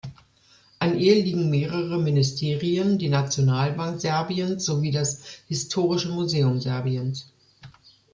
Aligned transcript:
An 0.79 0.97
ihr 0.97 1.13
liegen 1.13 1.51
mehrere 1.51 1.99
Ministerien, 1.99 2.97
die 2.97 3.07
Nationalbank 3.07 4.01
Serbiens 4.01 4.65
sowie 4.65 4.89
das 4.89 5.21
Historische 5.47 6.09
Museum 6.09 6.59
Serbiens. 6.59 7.31